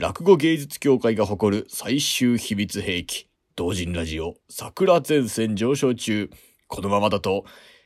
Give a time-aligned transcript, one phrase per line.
[0.00, 6.30] 落語芸術協会が誇る最終秘密兵器、同人ラジオ、桜前線上昇中。
[6.68, 7.44] このままだと、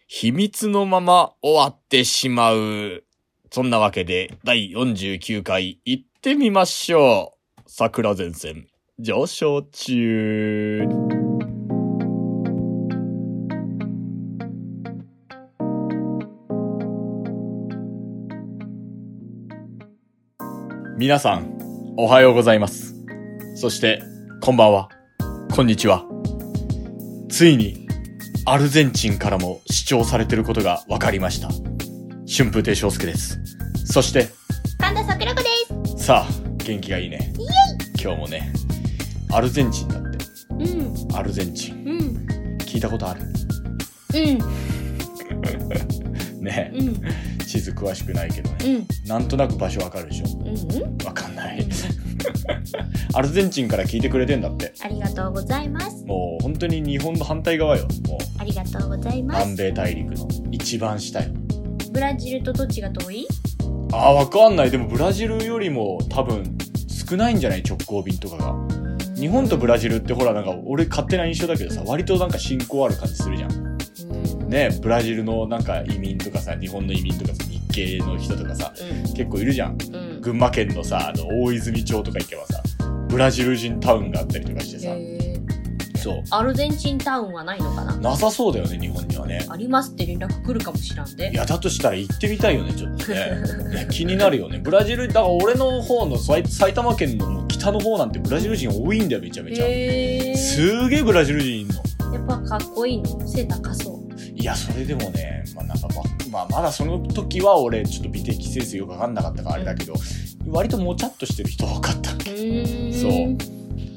[0.09, 3.05] 秘密のまま終わってしまう。
[3.51, 7.63] そんなわけで、第49回行ってみましょう。
[7.67, 8.67] 桜前線
[8.99, 10.87] 上昇中。
[20.99, 21.52] 皆さん、
[21.99, 22.95] おはようございます。
[23.55, 24.03] そして、
[24.41, 24.89] こんばんは。
[25.55, 26.05] こんにちは。
[27.29, 27.87] ついに、
[28.47, 31.49] アルゼンチンからも視聴されてることが分かりました。
[32.35, 33.39] 春風亭昇介です。
[33.85, 34.29] そして、
[34.79, 35.49] 神田桜子で
[35.99, 36.05] す。
[36.07, 36.33] さあ、
[36.65, 37.33] 元気がいいね。
[38.03, 38.51] 今日もね、
[39.31, 40.19] アルゼンチンだって。
[40.51, 41.75] うん、アルゼンチン。
[41.87, 43.21] うん、聞いたことある？
[44.15, 44.19] う
[46.41, 47.01] ん、 ね、うん、
[47.53, 48.57] 地図詳しくないけどね。
[48.65, 48.69] う
[49.05, 51.67] ん、なんとなく場所わかるでしょうん、わかんない。
[53.13, 54.73] アルゼンチンから聞いてくれてんだって。
[54.83, 56.03] ありがとうございます。
[56.07, 57.87] もう本当に日本の反対側よ。
[58.09, 59.47] もうありがとうございます。
[59.51, 61.29] 南米大陸の一番下よ。
[61.93, 63.27] ブラジルとどっちが遠い？
[63.93, 64.71] あー、わかんない。
[64.71, 66.57] でもブラジルよりも多分
[66.89, 67.63] 少ないんじゃない？
[67.63, 68.57] 直行便とかが。
[69.15, 73.62] 日本とブラジルってほらなんか俺勝手な印象だけどさ、割となんか信仰ある感じするじゃん。
[74.53, 78.73] うん、ねブラジルのなんか移民とかさ、日本の移民とかさ、日系の人とかさ、
[79.17, 79.73] 結構いるじゃん。
[79.73, 80.21] うん、うん。
[80.21, 82.63] 群馬県のさ、あの、大泉町とか行けばさ、
[83.09, 84.91] ブラジル人タウンがあったりとかしてさ、
[86.01, 86.23] そう。
[86.31, 87.97] アルゼンチンタウンはないのかな？
[87.97, 89.47] なさそうだよね、日本にはね。
[89.49, 91.35] ありますって連絡来るかもしらんでい。
[91.35, 93.85] や、だとしたら行ってみたいよね、ちょっとね。
[93.85, 94.59] ね気になるよね。
[94.59, 100.37] ブラジル、だから俺の方の埼埼玉県の北の方なんてブラジル人多いんだよ、めちゃめちゃ。
[100.37, 101.75] すげえブラジル人いんの。
[102.13, 103.29] やっぱかっこいいの？
[103.29, 103.92] 背高そう。
[104.43, 109.95] いや、それでもね、まあなんかま、まあまだその時は俺、ちょっと美的センスよくわかんなかったからあれだけど、
[110.49, 112.11] 割ともちゃっとしてる人多かった。
[112.11, 112.23] そう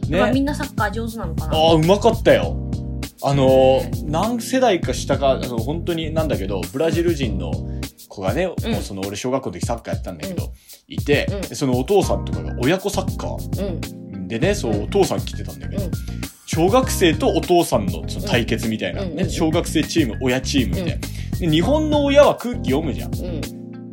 [0.07, 0.39] やっぱみね。
[0.41, 2.61] んなサッカー上手なのかなああ、うまかったよ。
[3.23, 7.51] あの何世代か下か、あの本当になんだけど、ブラジル人の
[8.07, 10.53] 子がね、もうその俺小学校の時サッカーやってたんだけど、
[10.87, 15.91] いて、そのお父さんとかが親子サッカーうん、でね、そうお父さん来てたんだけど、うん。
[16.45, 21.07] 小学生とお父さんのその対決みたいな、ね、小学生チーム、親チームみたいな。
[21.39, 23.15] で日本の親は空気読むじゃん。
[23.15, 23.41] うん。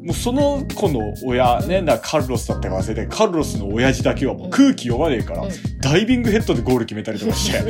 [0.05, 7.61] もうその子の親ね、だカルロスだったか忘れて、カルロスの親父だけはもう空気読まねえから、うんダイビングヘッドでゴール決めたりとかして、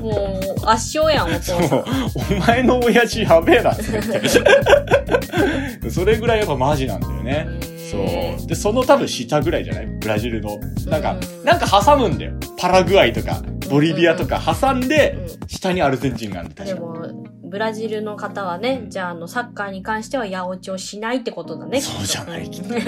[0.00, 0.14] もう、
[0.66, 1.84] 圧勝やん、お父さん。
[2.36, 3.84] お前の親父やべえなって。
[5.90, 7.46] それぐらいやっぱマジなんだよね。
[7.94, 8.46] そう。
[8.46, 9.86] で、その多分下ぐらいじゃない？
[9.86, 10.58] ブラジルの。
[10.86, 12.32] なんかう、んなんか挟むんだよ。
[12.58, 17.03] パラグアイとか、ボリビアとか挟んで、うん下にアルゼンチンがあるんだでも、
[17.44, 21.80] ブラジルの方はね、じゃあ、あの、サッカーに関しては八百長しないってことだね。
[21.80, 22.82] そうじゃないきっとね。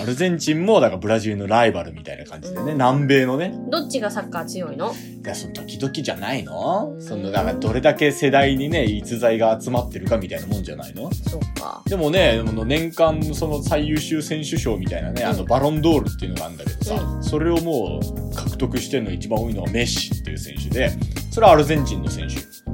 [0.00, 3.54] アルゼンチンも、だからブラジルのライバルみたいな感じでね、南米のね。
[3.70, 4.92] どっちがサッカー強いの？
[4.92, 6.92] いや、その時々じゃないの？
[6.94, 11.12] うんその、だからどれだけ世代にね、逸材が集まってるかみたいなもんじゃないの？
[11.12, 11.82] そうか。
[11.86, 20.90] でもね、年間その最優秀選手賞みたいなね、うんあのバロンドールっていうのがあるんだけどさ、うそれをもう獲得してるの一番多いのがメッシっていう選手で、
[21.30, 22.65] それはアルゼンチンの選手。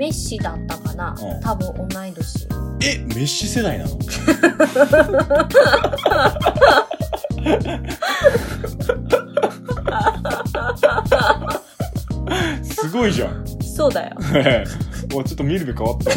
[0.00, 2.48] メッシだったかな、うん多分同い年。
[2.82, 3.90] え、メッシ世代なの？
[12.64, 13.44] すごいじゃん。
[13.62, 14.16] そうだよ。
[15.12, 16.10] もうちょっと見る目変わった。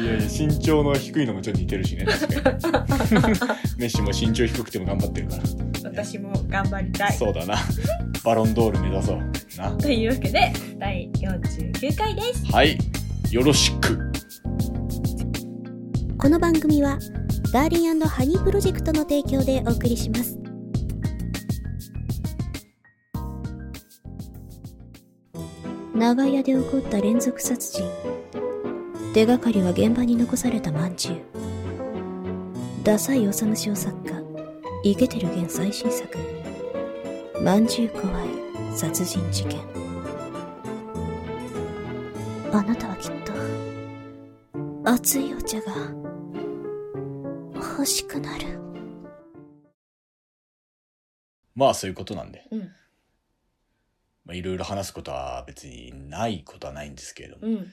[0.00, 2.52] いやいや、身長の低いのもちょっと似てるしね、確か
[3.28, 3.34] に。
[3.76, 5.42] メッシも身長低くても頑張ってるから。
[5.84, 7.12] 私も頑張りたい。
[7.12, 7.56] そうだな。
[8.24, 9.18] バロンドール目指そう。
[9.58, 9.70] な。
[9.76, 12.46] というわけで、第49回です。
[12.50, 12.76] はい。
[13.30, 13.98] よろしく。
[16.24, 16.98] この番組は
[17.52, 20.38] ダーリンハニープロジェクトの提供でお送りします
[25.94, 27.84] 長屋で起こった連続殺人
[29.12, 31.16] 手がかりは現場に残されたまんじゅう
[32.84, 34.23] ダサい治賞作家
[34.86, 36.18] イケてる現最新作
[37.40, 38.28] まんじゅう怖い
[38.76, 39.58] 殺人事件
[42.52, 43.32] あなたはきっと
[44.90, 45.72] 熱いお茶が
[47.54, 48.60] 欲しくなる
[51.54, 52.46] まあそういうことなんで。
[52.50, 52.60] うん。
[54.24, 57.46] まあいろいろ話すことは別にないことはないんですけれども。
[57.46, 57.72] うん。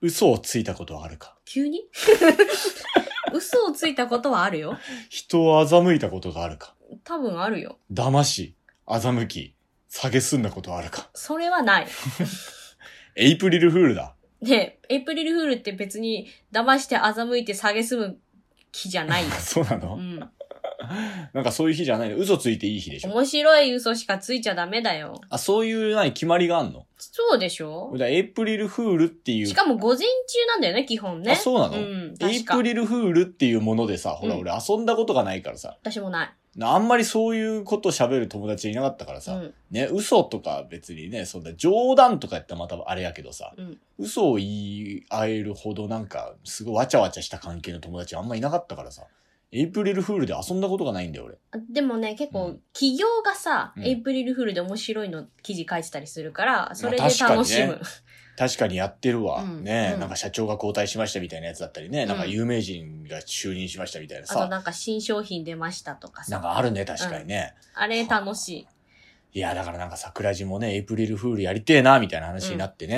[0.00, 1.82] 嘘をついたことはあるか急に？
[3.32, 4.78] 嘘をついたことはあるよ。
[5.08, 7.78] 人を欺いたことがあるか多分あるよ。
[7.92, 8.54] 騙し、
[8.86, 9.54] 欺き、
[9.88, 11.86] 下げすんだことはあるかそれはない。
[13.16, 14.14] エイプリルフールだ。
[14.40, 18.18] ねエイプリルフールって別に騙して欺いて下げすむ
[18.72, 19.30] 日じゃないよ。
[19.40, 20.30] そうなの、うん。
[21.34, 25.20] なんかそういう日じゃないの嘘ついていい日でしょ面白い嘘しかついちゃダメだよ。
[25.30, 26.86] あ、そういう何決まりがあんの？
[26.96, 29.46] そうでしょだエイプリルフールっていう。
[29.46, 30.04] しかも午前中
[30.48, 31.32] なんだよね、基本ね。
[31.32, 32.14] あ、そうなの、うん。
[32.20, 36.30] エイプリルフールっていうものでさ、ほら、うん俺遊んだことがないからさ、私もない。
[36.60, 39.54] あんまりそういうこと喋る友達いなかったからさ、うん。
[39.70, 43.78] ね、嘘とか別にね、そんな冗談とかやったらまたあれやけどさ、うん。
[43.98, 49.04] 嘘を言い合えるほどなんか、すごいわちゃわちゃした関係の友達あんまいなかったからさ、
[49.50, 51.38] エイプリルフールで遊んだことがないんだよ、俺。
[51.52, 57.80] あでもね、結構うん、企業がさ、うんエイプリルフールで面白いの記事書いてたりするから、それで楽しむ。
[58.36, 59.42] 確かにやってるわ。
[59.42, 66.32] うんね、うんなんか社長が交代しましたみたいなやつだったりね、んなんか有名人が就任しましたみたいなあとさ、なんか新商品出ましたとかさ。
[66.32, 67.54] なんかあるね、確かにね。
[67.74, 68.66] あれ楽しい。
[69.32, 72.96] いや、だからなんか桜地もね、エイプリルフールやりてえな、みたいな話になってね、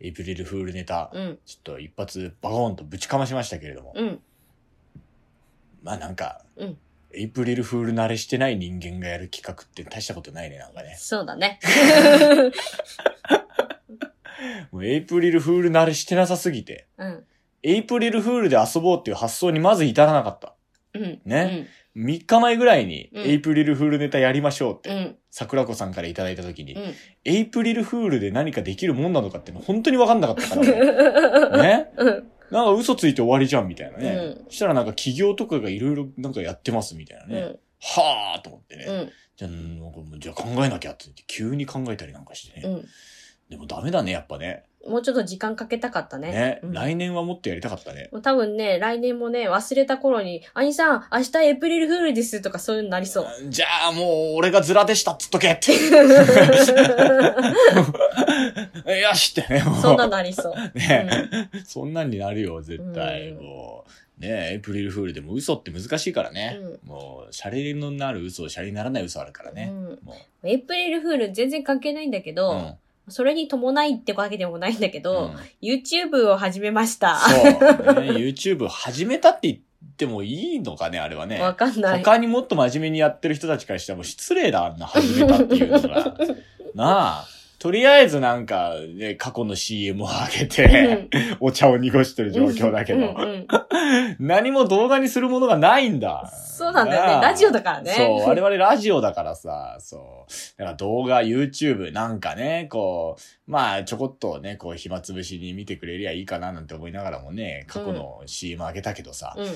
[0.00, 0.06] うん。
[0.06, 1.38] エイプリルフールネタ、うん。
[1.46, 4.20] ちょっと一発バコーンとぶちかましましたけれども、うん。
[5.88, 6.76] まあなんか、うん
[7.10, 10.94] エイプリルフール慣れしてない人間がやる企画って大したことないね、なんかね。
[10.98, 11.58] そうだね。
[14.70, 17.24] もうエイプリルフール慣れしてなさすぎて、うん。
[17.62, 20.54] エイプリルフールで遊ぼうっていう発想にまず至らなかった。
[20.92, 21.22] うん。
[21.24, 24.96] ね3日前ぐらいに、うんエイプリルフールネタやりましょうって、うん。
[24.98, 25.16] うん。
[25.30, 26.94] 桜子さんからいただいた時に、うん。
[27.24, 31.90] エイプリルフールで何かできるもんなのかっていうの本当に分かんなかったから、 ね。
[31.96, 32.30] うん。
[32.50, 34.10] なんか嘘ついて終わりじゃんみたいなね。
[34.10, 37.40] うんそしたらなんか企業とかがいろいろなんかやってますみたいなね。
[37.40, 37.58] うん。
[37.80, 38.84] はぁーと思ってね。
[38.84, 39.12] うん。
[39.36, 42.68] じゃあ、なんかじゃあ考えなきゃって言って急に考えたりなんかしてね。
[42.68, 42.88] うん。
[43.50, 44.64] でもダメだね、やっぱね。
[44.86, 46.30] もうちょっと時間かけたかったね。
[46.30, 46.60] ね。
[46.62, 48.10] うん来年はもっとやりたかったね。
[48.22, 53.26] 多分ね、来年もね、忘れた頃に、兄さん、明日エイプリルフールですとかそういうのなりそう。
[53.48, 55.72] じゃあもう俺がズラでしたっつっとけって。
[59.00, 59.82] よしってね、もう。
[59.82, 60.54] そんななりそう。
[60.78, 63.30] ね、そんなんになるよ、絶対。
[63.30, 63.90] うんもう。
[64.20, 66.58] ねエイプリルフールでも嘘って難しいからね。
[66.60, 69.70] うもう、シャレのなる嘘、シャレにならない嘘あるからね。
[69.72, 72.34] うんもエイプリルフール全然関係ないんだけう。
[72.34, 72.74] ど、うん。
[73.08, 77.16] それに伴いってわけでもないんだけど、うん YouTube を始めました。
[77.18, 78.10] そう、ね。
[78.12, 79.58] YouTube 始めたって言っ
[79.96, 81.40] てもいいのかね、あれはね。
[81.40, 82.04] わかんない。
[82.04, 86.16] 他にもっと真面目にやってる人たちからしたらもう失礼だ、あんな始めたっていうのが。
[86.74, 87.37] なあ。
[87.58, 91.08] とりあえずなんか、ね、過去の CM を上げて、
[91.40, 93.16] お茶を濁してる状況だけど、
[94.20, 96.32] 何も動画にするものがないんだ。
[96.32, 100.32] そうなんだよねラジオだからねそう、我々ラジオだからさ、そう。
[100.58, 109.46] だから動画、YouTube なんかね、こう、まあちょこっとね、こう暇つぶしに見てくれりゃいいかななんて思いながらもね、過去の CM 上げたけどさ、うん。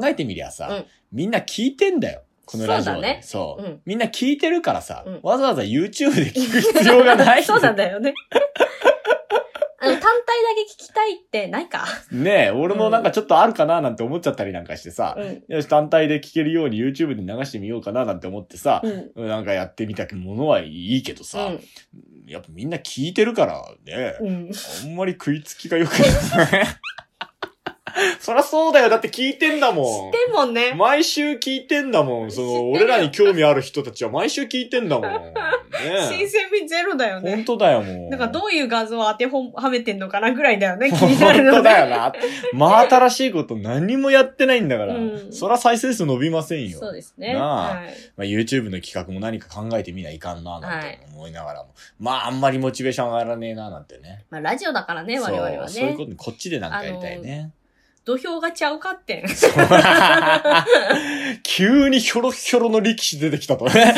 [0.00, 2.22] 考えてみりゃさ、うんみんな聞いてんだよ。
[2.46, 2.96] このラジオで。
[2.96, 7.44] そうだねそううんみんな聞いてるからさ、うんわざわざ YouTube で聞く必要がない。
[7.44, 8.14] そうなんだよね。
[9.80, 10.14] あの、単体だ
[10.54, 11.84] け聞きたいってないか？
[12.10, 15.42] ねえ、俺もなんかちょっとあるかななんて思っちゃったりなんかしてさ、うん。
[15.46, 19.28] よし、単体で聞けるように YouTube で流してみようかななんて思ってさ、うん。
[19.28, 21.60] なんかやってみたものはいいけどさ、うん。
[22.26, 24.50] やっぱみんな聞いてるからね、うん。
[24.84, 26.48] あんまり食いつきが良くない。
[28.18, 28.88] そりゃそうだよ。
[28.88, 30.10] だって聞いてんだもん。
[30.10, 32.30] でもね、毎週聞いてんだもん。
[32.30, 35.12] その、俺らに興味ある人たちは毎週聞いてんだもん。
[35.12, 35.34] ね
[36.08, 37.34] 新鮮味ゼロだよね。
[37.36, 38.10] 本当だよ、もう。
[38.10, 41.62] なんかどういう画像を当てはめてんのかなぐらいだよね、 気になる本当。
[41.62, 42.12] だよな。
[42.52, 44.94] 真新しいこと何もやってないんだから。
[44.94, 46.78] うんそら再生数伸びませんよ。
[46.78, 47.34] そうですね。
[47.34, 47.94] なあはい。
[48.16, 51.70] まあ、YouTube の企画も何か考えてみないかんな、なんて思いながらも。
[51.98, 54.24] まあ、あんまりモチベーション上がらねえな、なんてね。
[54.30, 55.58] まあ、ラジオだからね、我々はね。
[55.60, 57.50] そうそういうことにこっちでなんかやりたいね。
[58.04, 59.24] 土俵がちゃうかってん。
[61.42, 63.72] 急にひょろひょろの力士出てきたとね。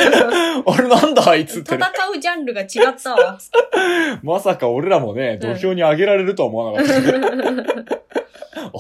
[0.64, 1.86] あれなんだあいつって戦ね。
[2.16, 2.68] うジャンルが違っ
[3.02, 3.38] たわ。
[4.22, 6.92] まさか俺らもね、土俵に上げられるとは思わなかった。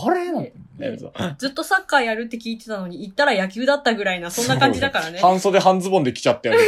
[0.06, 0.30] あれ？
[0.30, 0.96] なんてね
[1.38, 5.18] ずっとサッカーやるって聞いてたのに、行ったら野球だったぐらいな、そんな感じだからね。
[5.18, 6.54] 半袖半ズボンで来ちゃったよ。
[6.56, 6.60] あ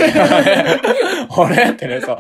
[1.49, 1.71] れ？
[1.71, 2.17] ってね、さ。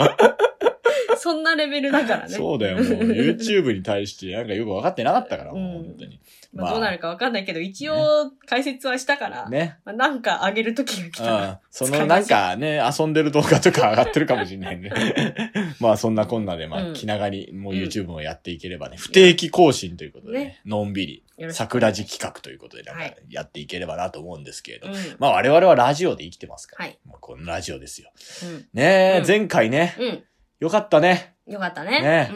[1.28, 2.34] そんなレベルだからね。
[2.34, 6.20] そうだよ、もう YouTube に対してなんかよく分かってなかったから、 もううん本当に。
[6.54, 9.76] まあ、どうなるかわかんないけど、一応解説はしたから、ね。
[9.84, 11.58] まあ、なんか上げる時が来うたらん。
[11.70, 14.90] そのなんかね、遊んでる動画とか上がってるかもしれないんで。
[15.80, 24.94] まあそんなこんなで、まあうん気長にもううん YouTube もやっていければね、不定期更新ということでねね、のんびり、桜地企画ということでなんかはいやっていければなと思うんですけれどうん。。
[25.18, 26.86] まあ我々はラジオで生きてますから。
[26.86, 26.98] はい。
[27.06, 28.10] まあこのラジオですよ。
[28.44, 28.66] うん。
[28.72, 30.24] ねえ、うん前回ね、うん。
[30.60, 31.34] よかったね。
[31.46, 32.02] よかったね。
[32.02, 32.30] ね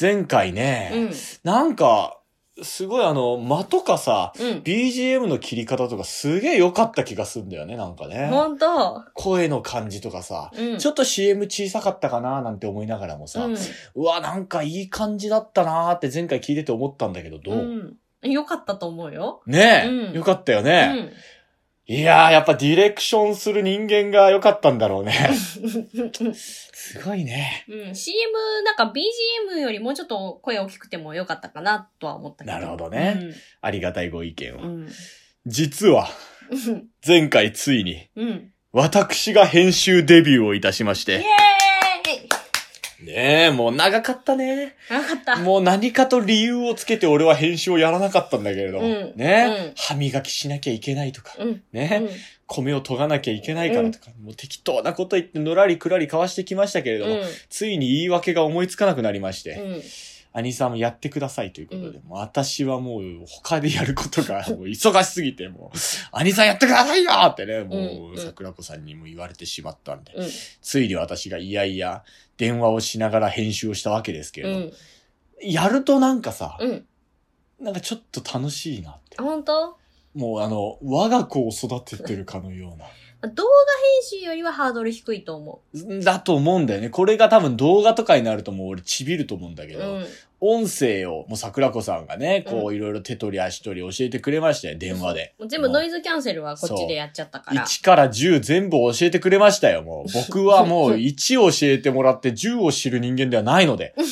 [0.00, 0.54] 前回うん。
[0.54, 1.10] うね、ん。
[1.42, 2.20] なんか、
[2.62, 4.46] すごいあの、間とかさ、うん。
[4.58, 8.28] BGM の切り方とかすげえ良かった気がするんだよね、なんかね。
[8.28, 9.02] ほんと。
[9.14, 10.78] 声の感じとかさ、うん。
[10.78, 13.50] ちょっと CM 小さかったかななんて思いながらもさ、う。
[13.50, 17.96] うんわ、なんかいい感じだったなーって前回聞いてて思ったんだけど、どう、うん。
[18.30, 19.42] よかったと思うよ。
[19.46, 21.12] ねえ、うんよかったようね、ん。
[21.86, 25.12] いやー、やっぱディレクションする人間が良かったんだろうね。
[25.34, 27.66] すごいね。
[27.68, 28.32] うん、CM、
[28.64, 32.56] なんか BGM よりもうちょっと声大きくてもよかったかなとは思ったけど。
[32.56, 34.60] なるほどねありがたいご意見を。
[34.60, 34.64] うん。
[34.64, 34.92] うん。
[35.44, 36.08] 実は、
[37.06, 38.50] 前回ついに、うん。
[38.72, 41.26] 私が編集デビューをいたしましイェーて。
[41.26, 41.28] イ
[43.04, 44.76] ねえ、もう長かったね。
[44.90, 45.36] なかった。
[45.36, 48.80] もう何かと理由をつけて俺は編集をやらなかったんだけれど。
[48.80, 51.34] うんね、うん歯磨きしなきゃいけないとか。
[51.38, 51.62] うん。
[51.72, 52.08] ね、うん
[52.46, 59.82] 米を研がなきゃいけないからとか、もう適当なこと言ってのらりくらり交わしてきましたけれども、ついに言い訳が思いつかなくなりまして、うん。
[60.36, 65.78] 兄さんもやってくださいということで、もう私はもう他でやることが もう忙しすぎて、もう、
[66.10, 70.28] 兄さんやってくださいよってね、もうんう桜子さんにも言われてしまったんで、うん。
[70.60, 72.02] ついに私がいやいや
[72.36, 74.72] 電話をしながら編集をしたわけですけれど、うん。
[75.40, 76.84] やるとなんかさ、うん。
[77.60, 79.22] なんかちょっと楽しいなって。
[79.22, 79.78] 本当？
[80.14, 82.86] もうあの、我が子を育ててるかのような。
[83.28, 83.50] 動画
[84.10, 85.60] 編集よりはハードル低いと思
[86.02, 86.90] だと思うんだよね。
[86.90, 89.78] これが多分動画とかになるともう俺ちびると思うんだけう。
[89.78, 90.06] ど、うん。
[90.46, 95.34] 音声を、もう桜子さんがね、こうういろいろ手取り足取り教えてくれましたよ、電話で。
[95.38, 97.64] もう全部ノイズキャンセルはこっちでやっちゃったから。
[97.64, 100.12] 1から10全部教えてくれましたよ、もう。
[100.28, 103.94] 僕はもう1を教えてもらって10を知る人間ではないので。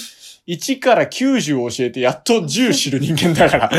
[0.49, 3.71] 1から90を教えてやっと10知る人間だから。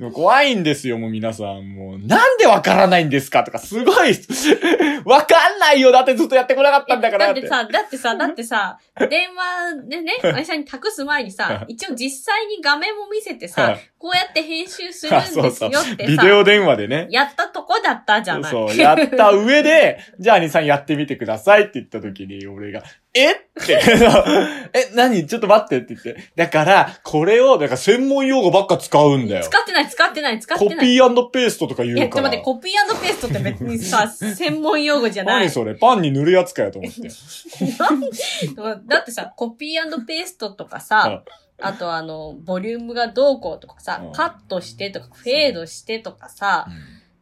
[0.00, 1.68] でも怖いんですよ、もう皆さん。
[1.74, 3.44] もう、なんでわからないんですか？
[3.44, 4.14] とか、すごい、
[5.04, 5.92] わかんないよ。
[5.92, 8.78] だってずっとやってこなかったんだからだってさ、だってさ、だってさ、
[9.10, 17.06] 電話でね、 会社に託す前にさ、一応実際に画面も見せてさ、こうやって編集するんあですそうそうよってビデさ、オ電話でね。
[17.10, 18.50] やったとこだったじゃない。
[18.50, 23.32] そう、やった上で、 じゃあ兄さんやってみてくださいって言った時に、俺が、え？
[23.32, 23.78] って、
[24.72, 25.26] え、何？
[25.26, 26.30] ちょっと待ってって言って。
[26.34, 29.44] だから、これを、だから専門用語ばっか使うんだよ。
[29.44, 30.78] 使ってない、使ってない、使ってコない。
[30.80, 32.30] ピーペーストとか言いや、うから。
[32.30, 35.40] ちょっと待って、コピーペーストって別にさ、専門用語じゃない。
[35.40, 35.74] 何それ？
[35.74, 37.02] パンに塗るやつかよと思って。
[38.88, 41.22] だってさ、コピーペーストとかさ、
[41.60, 46.66] あとあの、ボリュームがどうこうとかさうん、カットしてとか、フェードしてとかさ、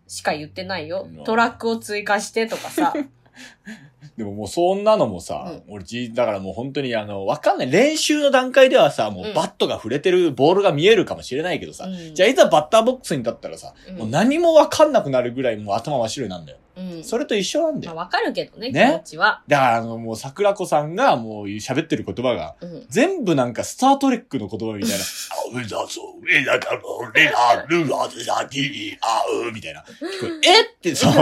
[0.07, 1.25] しか言ってないようん。
[1.25, 2.95] トラックを追加してとかさ。
[4.17, 7.71] でももうそんなのもさ、俺じ、だからもう本当にあの、わかんない。
[7.71, 16.59] 練習の段階ではさ、もうバットが触れてるボールが見えるかもしれないけどさ、うんじゃあいざバッターボックスに立ったらさ、うんもう何もわかんなくなるぐらいもう頭真っ白になるんだよ。
[16.79, 17.05] うん。
[17.05, 17.95] それと一緒なんだよ。
[17.95, 19.43] まあわかるけどね、気ね持ちは。
[19.49, 22.87] だからあの、もう桜子さんがもう喋ってる言葉が、うん。
[22.89, 25.05] 全部なんかスタートレックの言葉みたいな。
[25.61, 26.81] あ、うだそう、えだから、
[27.15, 29.81] レラ、ルラ、ザ、ティ、あう、みたいな。
[29.81, 30.63] 聞こえ、え？
[30.63, 31.13] って、そう、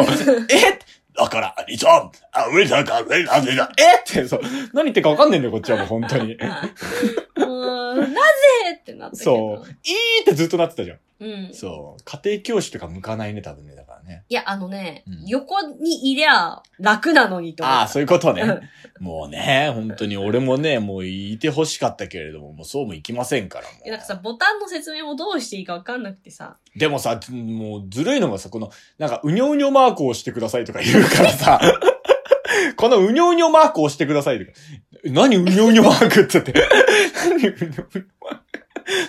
[0.51, 0.79] え？
[1.17, 4.41] だから、兄さん、あ、上だから、レラ、レラ、えって、そう、
[4.73, 6.37] 何言ってるかわかんないんだよ、こっちはもう本当に。
[8.01, 8.15] なぜ
[8.79, 9.31] ってなったけど。
[9.59, 10.99] そう、いいってずっとなってたじゃん。
[11.19, 11.55] うん。
[11.55, 14.25] そう、家庭教師とか向かないね、多分ね、だからね。
[14.29, 17.65] いや、あのね、うん横にいりゃ楽なのにと。
[17.65, 19.05] ああ、そういうことねうん。
[19.05, 26.59] もうね、本当に俺もね、もういて欲しかったけれども、もうそうもいきませんから、もういやなんかさ、ボタンの説明もどうしていいかわかんなくてさ。
[26.77, 31.61] でもさ、もうずるいのがさ、この、なんか、うにょうにょマークを押してくださいとか言うからさ、
[32.77, 36.55] このうにょうにょマークを押してくださいとか、え何うにょうにょマークって言って、
[37.29, 38.07] 何うにょうにょマーク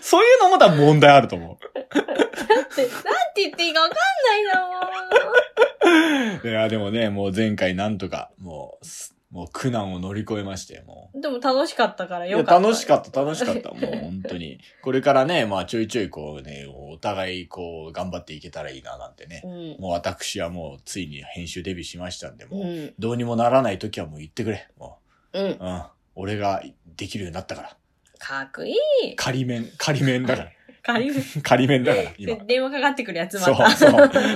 [0.02, 2.96] そういうのも多分問題あると思だって、なん
[3.36, 6.48] て言っていいかわかんないんだう。
[6.48, 11.18] いや、でもね、もう前回なんとか、もうす、もう苦難を乗り越えまして、もう。
[11.18, 11.22] もん。
[11.22, 12.60] でも楽しかったからよかった。
[12.60, 13.70] 楽しかった、楽しかった。
[13.70, 14.60] もう本当に。
[14.82, 19.42] これからね、まあちょいちょいこうね、お互いこう頑張っていけたらいいななんてね。
[19.44, 19.82] うん。
[19.82, 22.94] もう私はもうついに編集デビューしましたんで、もう、うん。
[22.98, 24.68] どうにもならない時はもう言ってくれ。
[24.78, 25.42] もうん。
[25.42, 25.84] う、うん。
[26.16, 26.62] 俺が
[26.96, 27.78] できるようになったから。
[28.20, 29.16] かっこいい。
[29.16, 30.52] 仮面、仮面だから。
[30.84, 32.46] 仮に 仮面だから、今で。
[32.46, 33.70] 電話かかってくるやつまそう、た。
[33.72, 33.92] そう。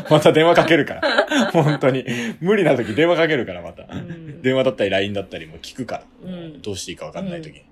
[0.10, 1.52] また電話かけるから。
[1.54, 2.06] 本当に。
[2.42, 3.84] 無理な時電話かけるから、また。
[3.84, 6.04] ん電話だったり LINE だったりも聞くから。
[6.24, 7.64] うんどうしていいかわかんない時に。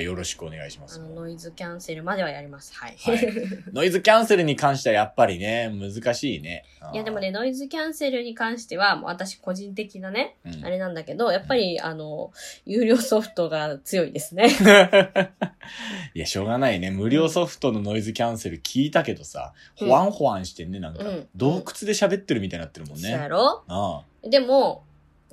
[0.00, 0.98] よろしくお願いします。
[0.98, 2.72] あの、ノイズキャンセルまではやります。
[2.74, 2.96] はい。
[2.98, 3.28] はい
[3.72, 6.64] ノイズキャンセルに関してはやっぱりね、難しいね。
[6.92, 12.32] いやでもね、ノイズキャンセルに関しては、もう私個人的なね、うん、あれなんだけど、やっぱり、あの、
[12.64, 14.48] 有料ソフトが強いですね。
[16.14, 16.90] いや、しょうがないね。
[16.90, 21.28] 無料ソフトのノイズキャンセル聞いたけどさ、うんほわんほわんしてんね、なんかうん。
[21.36, 23.28] 洞窟で喋ってるみたいになってるもんそうやね。
[23.28, 24.84] ろあでも、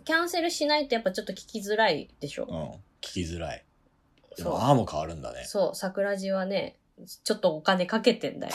[0.05, 2.47] キャンセルしないとやっぱちょっと聞きづらいでしょ？
[2.49, 2.69] あ、うん。
[3.01, 3.63] 聞きづらい。
[4.37, 5.43] でそうも、ああも変わるんだね。
[5.45, 6.77] そう、桜地はね、
[7.23, 8.53] ちょっとお金かけてんだよ。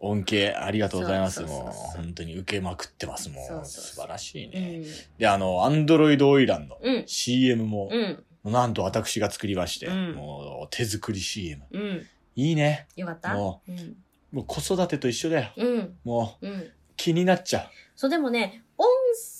[0.00, 1.40] 恩恵ありがとうございます。
[1.42, 3.30] もう、本当に受けまくってます。
[3.30, 4.78] もう、そうそうそう素晴らしいうね。
[4.80, 4.84] ん。
[5.18, 7.04] で、あの、アンドロイドオイランのうん。
[7.06, 8.52] CM も、うん。
[8.52, 11.64] なんと私が作りまして、うんもう、手作り CM。
[11.72, 12.06] うん。
[12.36, 12.86] いいね。
[12.96, 13.32] よかった？
[13.34, 13.96] もうん。
[14.32, 15.52] もう子育てと一緒だよ。
[15.56, 15.96] うん。
[16.04, 16.70] もう、うん。
[16.96, 18.86] 気になっちゃそう、でもね、音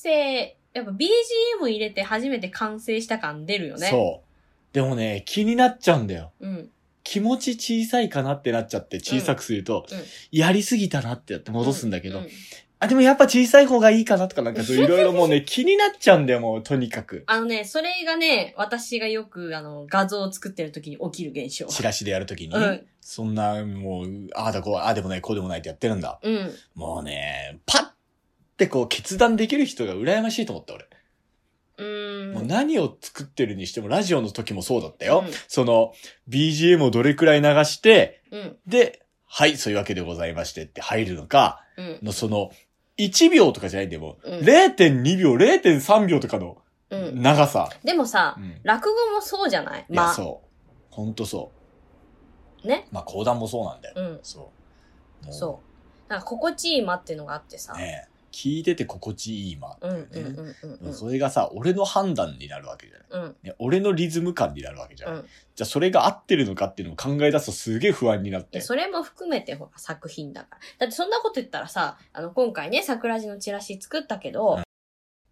[0.02, 3.78] 声、やっぱ BGM 入れて初めて完成した感出るよう。
[3.78, 3.88] ね。
[3.88, 4.74] そう。
[4.74, 6.32] でもね、気になっちゃうんだよ。
[6.40, 6.46] う。
[6.46, 6.70] うん。
[7.04, 12.28] 気持ち小さいかなってなっちゃって小さくすると、うんうんやりすぎたなってやって戻すんだけど、うん
[12.80, 17.24] あ、でもやっぱ小さい方がいいかなとかなんかそういろいろもうね、気になっちゃうんだよ、もうとにかく。
[17.26, 21.66] あのね、それがね、私がよく、あの、画像を作ってる時に起きる現象。
[21.66, 26.18] チラシでやるときに、うんそんな、もう、ああだこう、ああでもない、こうでもないってやってるんだ。
[26.22, 26.50] うん。
[26.74, 27.86] もうね、パッ
[28.56, 30.86] てこう決断できる人が羨ましいと思った、俺。
[31.76, 32.34] うーん。
[32.34, 35.24] もう何を作ってるにしても、ラジオの時もそうだったよ。
[35.26, 35.92] うんその、
[36.28, 38.56] BGM をどれくらい流して、うん。
[38.66, 41.98] で、はい、そういうわけでございましてって入るのか、うん。
[42.02, 42.50] のその、
[42.98, 44.30] 1秒とかじゃないんだよ、もう。
[44.30, 46.58] うん0.2秒、0.3秒とかの
[46.90, 47.20] うん。
[47.22, 47.70] 長さ。
[47.82, 49.80] でもさ、うん落語もそうじゃない？
[49.80, 50.94] いや、まあ、そう。
[50.94, 51.50] ほんとそ
[52.62, 52.68] う。
[52.68, 52.86] ね。
[52.92, 53.94] まあ、講談もそうなんだよ。
[53.96, 54.20] うん。
[54.22, 54.52] そ
[55.24, 55.26] う。
[55.26, 55.60] もそ
[56.08, 56.10] う。
[56.10, 57.72] なんか心地いい間っていうのがあってさ。
[57.74, 59.78] ね聞いてて心地いい間。
[59.80, 60.94] うんうんうんうんうん。
[60.94, 63.26] それがさ、俺の判断になるわけじゃない。
[63.26, 63.36] うん。
[63.44, 65.16] ね、俺のリズム感になるわけじゃない。
[65.18, 65.22] うん。
[65.54, 68.58] じゃあそれが合ってるのかっていうのを考え出すとすげえ不安になって。
[68.58, 70.58] でそれも含めてほら作品だから。
[70.80, 74.63] だってそんなこと言ったらさ、あの今回ね、桜地のチラシ作ったけど、うん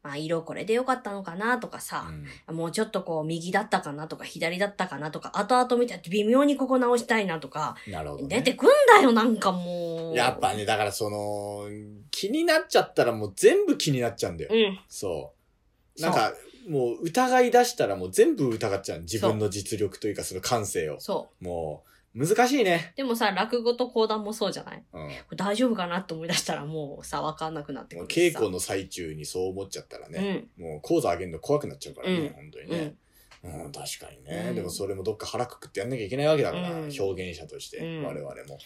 [0.03, 2.07] まあ色これでよかったのかなとかさ、
[2.49, 8.37] うんもうちょっとこう右だったかなとか左だったかなとか、後々見て微妙にここ直したいなとか、なるほど、ね。
[8.37, 10.17] 出てくんだよなんかもう。
[10.17, 11.69] やっぱね、だからその、
[12.11, 14.51] 気になっちゃったらもう全部気になっちゃうんだよ。
[14.53, 14.79] うん。
[14.89, 15.33] そ
[15.99, 16.03] う。
[16.03, 16.33] なんか、
[16.69, 19.01] もう疑い出したらもう全部疑っちゃう。
[19.01, 21.01] 自分の実力というかその感性を。
[21.01, 22.93] そもう、難しいね。
[22.95, 22.97] う。
[22.99, 24.85] でもさ、落語と講談もそうじゃない？
[24.93, 25.09] うん。
[25.09, 28.07] これ大丈夫かなって思い出したらもうさ、わかんなくなってくる。
[28.09, 30.65] 稽古の最中にそう思っちゃったらね、うん。
[30.65, 32.95] もう講座上げるの怖くなっちゃうからね、うん本当にうんね。。
[33.45, 38.59] うん、確かにね、うんでもそれもどっか腹くくってやんなきゃいけないわけだから、うん表現者として、うん我々も。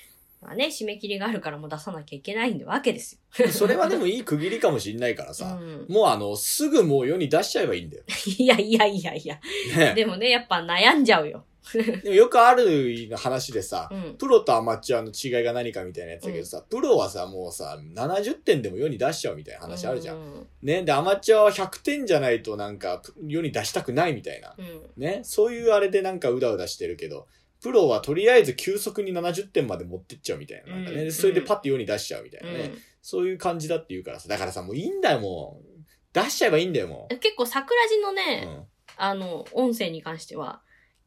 [0.42, 3.48] まあね、締め切りがあるからもう出さなきゃいけないんでわけですよ。
[3.48, 5.86] それはでもいい区切りかもしんないからさ、うん。
[5.88, 8.04] もうあの、すぐもう世に出しちゃえばいいんだよ。
[8.38, 9.40] いやいやいやいや。
[9.76, 9.94] ね。
[9.94, 11.46] でもね、やっぱ悩んじゃうよ。
[11.72, 14.16] でもよくある話でさ、うん。
[14.16, 20.16] プロとアマチュアの違いが何かみたいなやつだけどさ、プロはさ、もうさ、70点でも世に出しちゃうみたいな話あるじゃん。
[20.18, 20.46] ん。
[20.62, 20.82] ね。
[20.82, 24.54] で、アマチュアは100点じゃないとなんか、世に出したくないみたいな。
[24.56, 24.82] うん。
[24.96, 25.20] ね。
[25.24, 27.26] そういうあれでなんかうだうだしてるけど、
[27.62, 30.74] プロはとりあえず急速に70点まで持ってっちゃうみたいな。
[30.76, 31.04] なんかね。
[31.04, 32.58] うんそれでパッて世に出しちゃうみたいなね。
[32.58, 34.28] うんそういう感じだって言うからさ。
[34.28, 35.76] だからさ、もういいんだよ、もう。
[36.12, 38.12] 出しちゃえばいいんだよ、も結構桜地のう。
[38.14, 40.60] ね、あの、音声に関しては、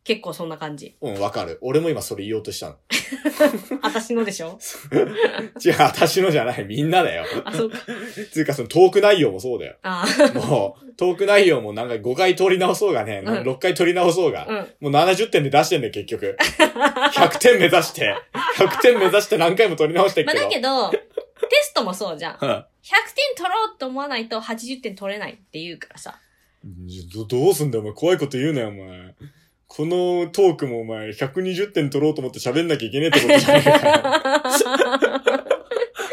[0.10, 0.96] 結構そんな感じ。
[1.02, 1.16] うん。
[1.16, 1.60] うん、わかる。
[1.62, 2.78] 俺も今それ言おうとしたの。
[3.84, 4.58] 私のでしょ？
[5.64, 6.66] 違う、私のじゃない。
[6.66, 7.26] みんなだよ。
[7.46, 7.78] あ、そうか。
[8.34, 9.76] つうか、そのトーク内容もそうだよ。
[9.84, 14.48] あもう、トーク内容もなんか5回取り直そうがね、うん6回取り直そうが、
[14.82, 14.92] うん。
[14.92, 16.36] もう70点で出してんだよ、結局。
[16.40, 18.16] 100点目指して、
[18.58, 20.46] 100点目指して何回も取り直してるまあけど。
[20.46, 21.06] だけど、テ
[21.62, 22.34] ストもそうじゃん。
[22.34, 26.20] 100うん点取ろうと思わないと80点取れないって言うからさ。
[27.16, 27.94] どどうすんだよ、お前。
[27.94, 29.16] 怖いこと言うなよ、お前。
[29.70, 35.00] このトークもお前、120点取ろうと思って喋んなきゃいけねえってことじゃないか。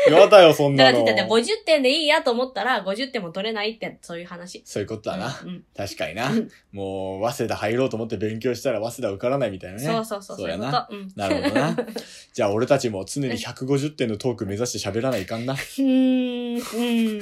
[0.12, 0.92] やだよ、そんなの。
[0.92, 4.62] らって言ったら50点でいいやと思ったら50点も取れないって、そういう話。
[4.64, 5.38] そういうことだな。
[5.42, 6.49] うんうん確かになうん。
[6.73, 9.85] もう、早稲田入ろうと思って勉強したら早稲田受からないみたいなね。
[9.85, 10.87] そうそうそう、そうやな。
[10.88, 10.95] と。
[10.95, 11.12] うん。
[11.16, 11.77] なるほどな。
[12.33, 15.55] じゃあ俺たちも常に150点のトーク目指して喋らないかんな。
[15.55, 17.21] うーん、うーん。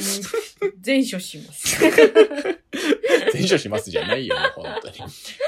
[0.81, 1.79] 全処します。
[3.33, 4.99] 全勝しますじゃないよ、本当に。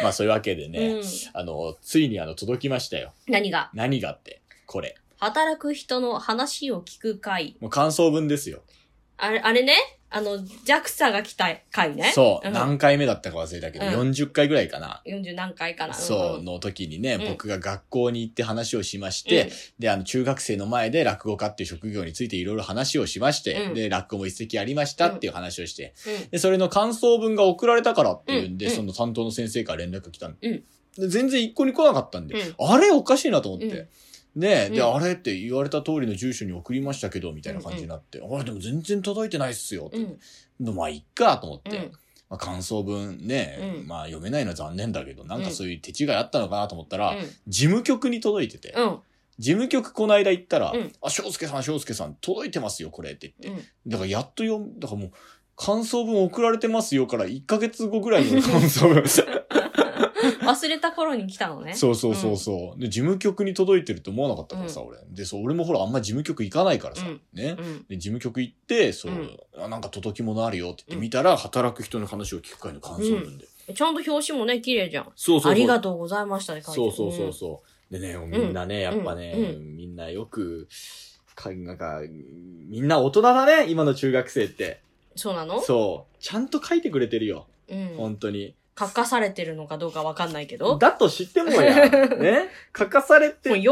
[0.02, 1.02] まあそういうわけでね、うん。
[1.32, 3.12] あの、ついにあの、届きましたよ。
[3.28, 3.70] 何が？
[3.74, 4.96] 何がって、これ。
[5.26, 7.56] 働く人の話を聞く会。
[7.60, 8.62] もう感想文ですよ。
[9.16, 9.74] あれ、あれね、
[10.08, 12.12] あの、JAXA が来た回ね。
[12.14, 15.02] そう、ん何回目だったか忘れたけど、うん40回ぐらいかな。
[15.04, 15.94] 40何回かな。
[15.94, 26.14] そう、んの時にね、うん僕が学校に行って話をしまして、で、あの、中学生の前で落語家っていう職業についていろいろ話をしまして、うんで、落語も一席ありましたっていう話をして、うん。
[26.14, 26.28] うん。
[26.30, 30.36] で、それの感想文が送られたからっていうんで、うんその担当の先生から連絡来たの。
[30.40, 30.62] うん
[30.98, 32.90] で全然一個に来なかったんで、うんあれ？
[32.90, 33.88] おかしいなと思って。
[34.36, 39.96] うんで、あれって言われた通りの住所に送りましたけど、みたいな感じになって、あれでも全然届いてないっすよって。
[39.96, 40.18] うん。
[40.60, 41.92] でまあ、いっかと思って、うん
[42.28, 47.18] まあ、感想文ね、うんまあ読めないのは残念だけど、なんかそういう手違いあったのかなと思ったら、うん
[47.48, 48.98] 事務局に届いてて、うん。
[49.38, 53.60] 事務局この間行ったら、うんあ、翔介さん、翔介さん、届いてますよ、これって言って。
[53.60, 53.90] うん。
[53.90, 55.12] だからやっと読ん、だからもう、
[55.56, 59.02] 感想文送られてますよから1ヶ月後ぐらいの感想文。
[60.46, 61.74] 忘れた頃に来たのね。
[61.74, 62.80] そうそうそうそう。
[62.80, 64.98] で、事務局に届いてると思わなかったからさ、俺。
[65.10, 67.62] で、そう、俺もほら、あんま事務局行かないからさ、うんねう。
[67.62, 67.86] ん。
[67.88, 73.46] で、事務局行って、そう、うんあなんか届き物あるよって言って見たら、働く人の話を聞く会の感想文で。
[73.74, 75.04] ちゃんと表紙もね、綺麗じゃん。
[75.04, 75.52] そうそうそう。
[75.52, 77.92] ありがとうございましたね、書いてそうそうそうそう。
[77.92, 80.68] でね、みんなね、やっぱね、うみんなよく、
[81.34, 82.00] か、なんか、
[82.68, 84.80] みんな大人だね、今の中学生って。
[85.14, 85.60] そうなの？
[85.60, 86.16] そう。
[86.18, 87.46] ちゃんと書いてくれてるよ。
[87.68, 87.94] うん。
[87.96, 88.54] 本当に。
[88.78, 90.76] 書かされてるのかどうかわかんないけど。
[90.76, 91.88] だと知ってもや。
[91.88, 92.48] ね？
[92.76, 93.68] 書かされてもう喜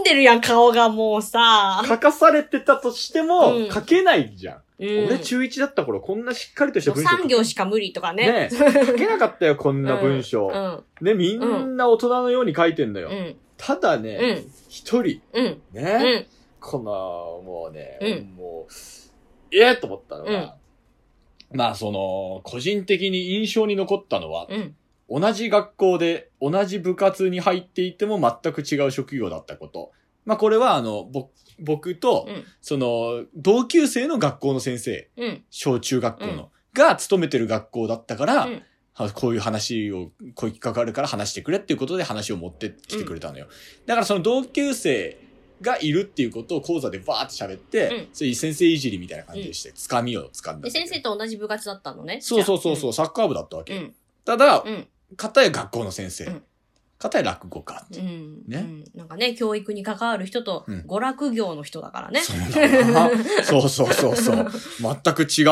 [0.00, 1.82] んでるやん、顔がもうさ。
[1.86, 4.54] 書かされてたとしても、うん書けないじゃん。
[4.56, 4.60] うん
[5.06, 8.48] 俺中1だった頃、こんなしっかりとした文章3行しか無理とかね。
[8.48, 10.48] ね書けなかったよ、こんな文章。
[11.00, 11.04] うん。
[11.04, 13.10] ね、みんな大人のように書いてんだよ。
[13.10, 13.36] うん。
[13.56, 15.46] ただねうん、一、人、うん。
[15.46, 16.26] うね、ん。
[16.60, 16.82] この、
[17.44, 18.72] もうね、うんもう、
[19.52, 20.56] ええと思ったのが、
[21.52, 24.76] まあその、個人的に印象に残ったのは、うん。
[25.08, 29.90] 同じ学校で同じ部活に入っていても全く違う職業だったこと。
[30.24, 32.44] まあこれはあの、ぼ僕と、うん。
[32.60, 35.44] その、同級生の学校の先生、うん。
[35.50, 38.62] 小中学校の、うんが勤めてる学校だったから、うん
[38.94, 43.46] はこういう話を、こういう企画あるから話してくれっていうことで話を持ってきてくれたのよ。
[43.86, 45.16] だからその同級生
[45.60, 50.70] がいるっていうことを講座でバーって喋って、うんそういう先生いじりみたいな感じでして、つかみをつかんだ。
[50.70, 52.20] 先生と同じ部活だったのね。
[52.20, 53.92] そうそうそうそう、じサッカー部だったわけ。
[54.24, 54.86] ただ、うん。
[55.16, 56.40] 片や学校の先生
[57.00, 58.42] うん、片や落語家ってうん。
[58.46, 58.84] ねうん。
[58.94, 62.20] なんかね、教育に関わる人とうん、娯楽業の人だからね。
[62.20, 63.10] そうだな。
[63.44, 64.50] そうそうそうそう。
[64.80, 65.44] 全く違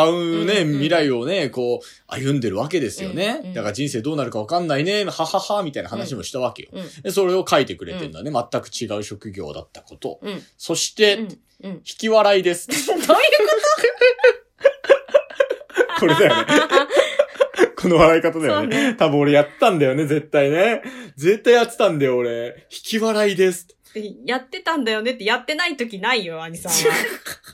[0.42, 3.38] うね、うんうん未来をね、こう、歩んでるわけですよね。
[3.40, 6.68] うんうんだから人生どうなるかわかんないね、ははは、みたいな話もしたわけよ。
[6.72, 7.02] うん。
[7.02, 8.30] でそれを書いてくれてんだね。
[8.30, 10.20] 全く違う職業だったこと。
[10.22, 10.42] うん。
[10.56, 11.22] そして、うん。
[11.22, 11.80] 引うん。
[11.82, 12.68] き笑いです。
[12.86, 13.04] どういう
[15.98, 16.44] これだよね。
[17.80, 18.94] この笑い方だよね。
[18.94, 20.82] 多分俺やったんだよね、絶対ね。
[21.16, 22.66] 絶対やってたんだよ、俺。
[22.72, 23.68] 引き笑いです。
[24.24, 26.94] やってたんだよねってやってない時ないよ、兄さんは。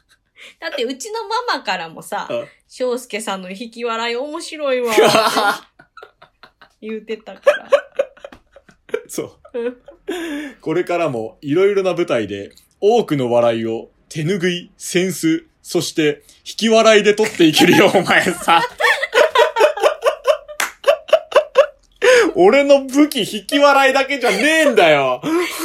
[0.61, 4.95] だってうちのママからもさあ、翔介さんの引き笑い面白いわ。
[6.81, 7.71] 言うてたから。
[9.07, 9.61] そう。
[9.61, 9.77] うん
[10.61, 18.63] これからもいろいろな舞台で多くの笑いを手拭い、センス、そして引き笑いで取っていけるよ、お前さ。
[22.37, 25.21] 俺の武器引き笑いだけじゃねえんだよ。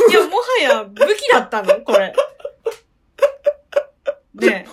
[0.09, 1.75] いや、もはや武器だったの？
[1.81, 2.13] これ。
[4.35, 4.67] ね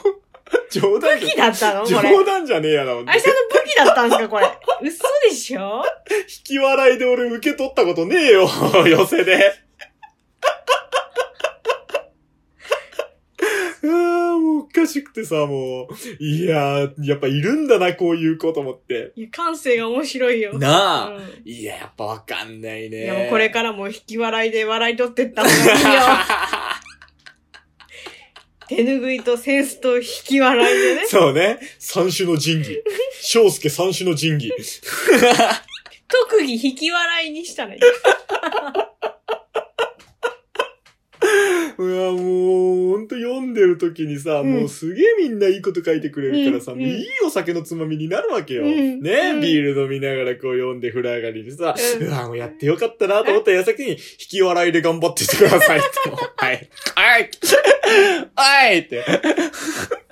[0.70, 1.82] 冗談武器だったの？
[1.82, 2.11] ゃ、これ。
[2.11, 3.02] 冗談じゃねえやろ。
[3.06, 4.28] あいさんの武器だったんですか？
[4.28, 4.46] これ。
[4.82, 5.82] 嘘でしょ？
[6.11, 8.48] 引き笑いで俺受け取ったことねえよ、
[8.87, 9.54] 寄せで。
[13.82, 14.37] あ
[14.87, 16.22] しくてさ、もう。
[16.22, 19.12] いやー、やっぱいるんだな、こういう子と思って。
[19.16, 20.59] いや、感性が面白いよ。
[20.59, 21.16] なあ。
[21.16, 23.05] うんいや、やっぱわかんないね。
[23.05, 26.01] いや、もうこれからも引き笑いで笑い取ってった方がいいよ。
[28.68, 31.07] 手拭いとセンスと引き笑いでね。
[31.07, 31.59] そうね。
[31.79, 32.83] 三種の神器。
[33.22, 34.53] 翔介三種の神器。
[36.09, 37.79] 特技引き笑いにしたね。
[41.79, 48.64] いや、もう、ほんと読んでる時にさ、うんもうすげえみんないいこと書いてくれるからさ、うんもういいお酒のつまみになるわけよ。
[48.64, 55.87] うんね、うんビール飲みながらこう読んで風呂上がりにさ、ううんわ、もうやってよかったなと思った矢先に、引き笑いで頑張ってってくださいって。
[56.37, 56.69] はい。
[56.95, 57.31] はい。
[58.35, 59.05] はいって。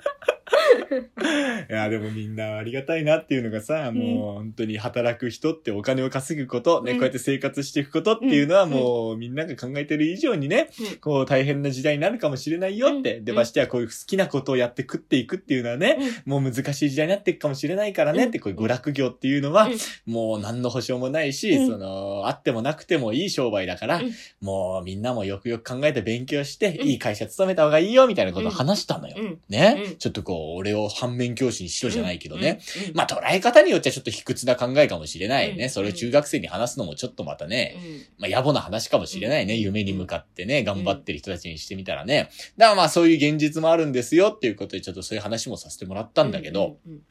[1.69, 6.97] いや、でもみんなありがたいなっていうのがさ、もう本当に働く人ってお金を稼ぐこと、ね、うん。
[6.97, 8.69] こうやって生活していくことっていうのはうん。
[8.71, 10.97] もうみんなが考えてる以上にね、うん。
[10.97, 13.17] こう大変な時代になるかもしれないよって。
[13.17, 13.25] うん。
[13.25, 18.29] で、ましてやこういう好きなことをやって食っていくっていうのはね、もう難しい時代になっていくかもしれないからねうん。
[18.29, 19.69] って、こういう娯楽業っていうのはう
[20.09, 21.67] ん、もう何の保証もないし、うん。
[21.67, 24.11] その、あってもなくてもいい商売だから、うん。
[24.41, 26.87] もうみんなもよくよく考えて勉強して、うん。
[26.87, 29.15] いい会社勤めた方がいいよみたいなことを話したのよ。
[29.17, 29.39] うん。
[29.49, 29.95] ね、うん。
[29.97, 32.59] ちょっとこう、俺を反面教師にしろじゃないけどね。
[32.93, 35.65] まあ捉え方によってはちょっと卑屈な考えかもしれないね。
[35.65, 39.53] うんそれを中学生に話すのもちょっとまたね、うんまあ野暮な話かもしれないね。
[39.55, 42.29] うん夢に向かってね、頑張ってる人たちにしてみたらね。
[42.57, 47.01] だからまあそういう現実もあるんですよっていうことでちょっとそういう話もさせてもらったんだけど、、うん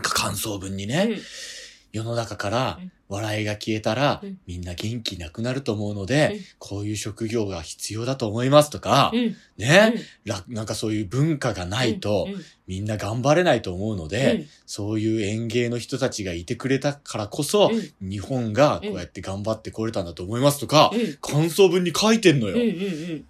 [0.00, 1.10] 感想文にうんね、
[1.92, 9.36] 世の中からうん笑いが消えたらうん、みんな元気なくなると思うのでうん、こういう職業が必要だと思いますとかう、ん。
[9.58, 18.08] ね、らなんかそういう文化がないとうん、みんな頑張れないと思うのうでん、そういう園芸の人たちがいてくれたからこそ、うん。
[18.08, 21.16] 日本がこうやって頑張ってこれたんだと思いますとか、うん。
[21.20, 22.54] 感想文に書いてんのよ。
[22.54, 22.70] うんうんう
[23.16, 23.24] ん。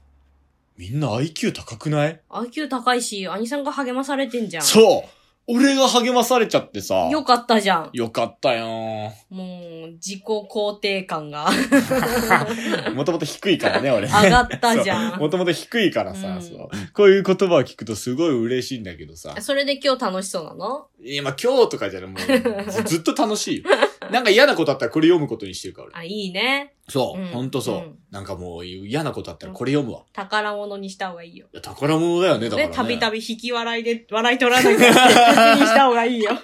[0.76, 4.62] みんな IQ 高くない？IQ 高いし、兄さんが励まされてんじゃん。
[4.64, 5.08] そう
[5.46, 7.08] 俺が励まされちゃってさ。
[7.10, 7.90] よかったじゃん。
[7.92, 9.44] よかったよも
[9.88, 12.94] う、自己肯定感がー。
[12.96, 14.06] もともと低いからね、俺。
[14.06, 16.68] 上がったじゃんもともと低いからさ、うんそう。
[16.94, 19.34] こういう言葉を聞くとすごい嬉しいんだけどさ。
[19.40, 20.86] それで今日楽しそうなの？
[21.02, 23.64] いや、まあ今日とかじゃない、もうず、ずっと楽しいよ。
[24.10, 25.96] なんか嫌なことあったらこれ読むことにしてるから俺。
[25.96, 26.74] あ、いいね。
[26.88, 30.02] そう、うんほんとそう、うんなんかもう嫌なことあったらこれ読むわ。
[30.12, 31.46] 宝物にした方がいいよ。
[31.52, 32.74] いや、宝物だよね、だからね、ね。
[32.76, 36.30] たびたび引き笑いで、笑い取らないけないにした方がいいよ。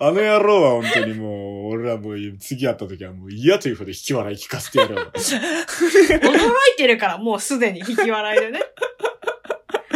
[0.00, 5.06] あの野郎は本当にもう、俺らもう次会った時はもう嫌というほど引き笑い聞かせてやるわ。
[5.12, 8.60] 驚いてるから、もうすでに引き笑いでね。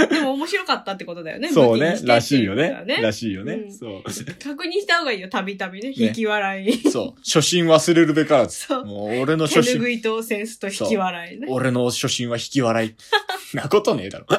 [0.09, 1.51] でも面白かったってことだよね。
[1.53, 2.85] そうねらしいよね。
[3.01, 3.55] らしいよね。
[3.55, 4.03] うんそう。
[4.03, 5.93] 確認した方がいいよ、たびたびね。
[5.95, 6.91] 引き笑い。
[6.91, 7.21] そう。
[7.21, 8.67] 初心忘れるべからず。
[8.67, 11.47] そうもう俺の手初心、拭いとセンスと引き笑いね。
[11.51, 12.95] 俺の初心は引き笑い。
[13.57, 14.27] なことねえだろ。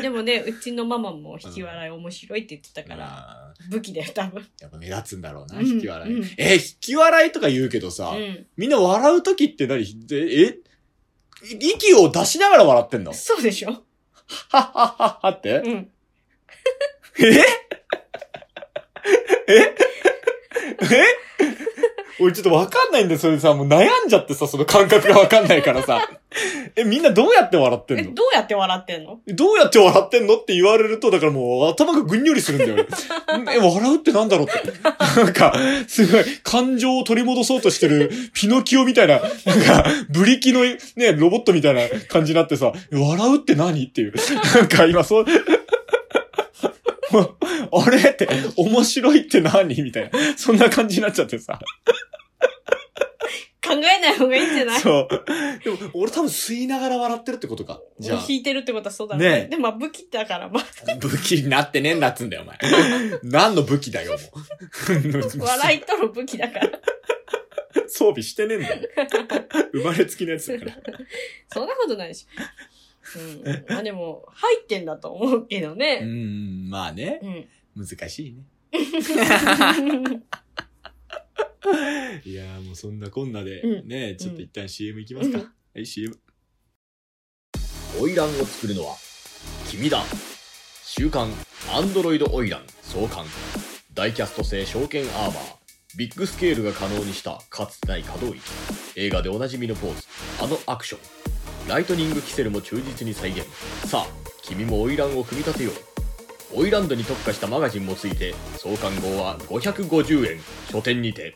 [0.00, 4.40] でもね、うちのママも引き笑い面白いって言ってたから、あ武器だよ、多分。
[4.40, 6.12] ーやっぱ目立つんだろうな、うん引き笑い。
[6.12, 8.46] うんえ、引き笑いとか言うけどさ、うん。
[8.56, 10.06] みんな笑うときって何？
[10.06, 10.58] でえ？
[11.42, 13.12] 息を出しながら笑ってんの？
[13.12, 13.70] そうでしょ。
[13.70, 13.80] はっ
[14.50, 15.50] はっはっはって？
[15.58, 15.90] うん。
[17.18, 17.44] え？
[19.48, 19.74] え？
[20.82, 21.04] え？
[22.20, 26.08] 俺ちょっとわかんないんだよ、それさ、もう悩んじゃってさ、その感覚がわかんないからさ。
[26.76, 28.14] え、みんなどうやって笑ってえ、んの？
[28.14, 29.20] どうやって笑ってんの？
[29.26, 32.86] どうやって笑ってんのって言われると、だからもう頭がぐんよりするんだよ。
[33.52, 34.72] え、笑うってなんだろうって。
[35.20, 35.54] なんか、
[35.86, 40.60] すごい、感情を取り戻そうとしてる、ピノキオみたいな、なんか、ブリキの
[40.96, 43.84] ね、ロボットみたいな感じになってさ、笑うって何？
[43.84, 44.14] っていう。
[44.54, 45.26] なんか今そう、
[47.72, 50.10] あれって、面白いって何みたいな。
[50.36, 51.58] そんな感じになっちゃってさ。
[53.64, 54.80] 考えない方がいいんじゃない？
[54.80, 55.24] そう。
[55.64, 57.80] でも、俺多分吸いながら笑ってるってことか。
[57.98, 58.24] じゃあ。
[58.28, 59.46] 引いてるってことはそうだねね。
[59.50, 62.58] でもまあ武器だから、まあ、武器になってねえんだっつんだよ、お前。
[63.22, 65.38] 何の武器だよ、もう。
[65.46, 66.70] 笑いとの武器だから。
[67.88, 68.88] 装備してねえんだよ。
[69.72, 70.72] 生まれつきのやつだから。
[71.52, 72.26] そんなことないし。
[73.44, 73.64] うん。
[73.68, 76.00] まあでも、入ってんだと思うけどうね。
[76.00, 77.20] ん、まあね。
[77.76, 77.86] うん。
[77.86, 78.44] 難しいね。
[82.24, 85.38] いやーもうそんなこんなで、うんね、ちょっと一旦 CM いきますか。
[85.38, 86.18] うんはい、CM。
[87.98, 88.96] 花魁を作るのは、
[89.68, 90.02] 君だ。
[90.84, 91.30] 週刊
[91.72, 93.24] アンドロイド花魁創刊。
[93.94, 95.62] ダイキャスト製証券アーマー。
[95.96, 98.40] ビッグスケールが可能にしたかつてない可動域。
[98.96, 100.06] 映画でおなじみのポーズ。
[100.40, 101.21] あのアクション。
[101.68, 103.46] ライトニングキセルも忠実に再現。
[103.86, 104.06] さあ、
[104.42, 105.74] 君も花魁を組み立てよう。
[106.60, 111.34] オイランドに特化したマガジンもついて創刊号は550円書店にて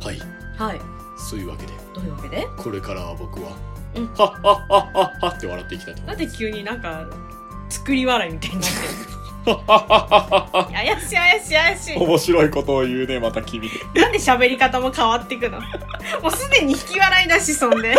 [0.00, 0.18] はい
[0.56, 0.80] はい。
[1.18, 2.46] そういうわけでどういうわけで？
[2.56, 3.56] これからは僕は、
[3.96, 7.04] うんはっはっはっはっはって笑っていきたいと思ないんで急になんか、
[7.68, 9.17] 作り笑いみたいになってる。
[9.56, 11.96] 怪しい怪しい怪しい。
[11.96, 15.60] 面白いことを言うねまた君なんで喋り方も変わっていくの？
[15.60, 17.94] もうすでに引き笑いだし、そんで。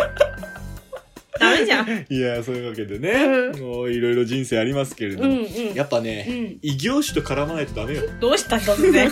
[1.39, 1.89] ダメじゃん。
[1.89, 3.11] うんいやそういうわけでね、
[3.55, 5.73] うもういろいろ人生ありますけれども、うん。
[5.73, 6.59] やっぱね、うん。
[6.61, 9.09] 異業種と絡まないとダメよどうした突然。